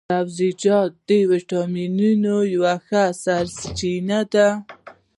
[0.11, 4.49] سبزیجات د ویټامینو یوه ښه سرچينه ده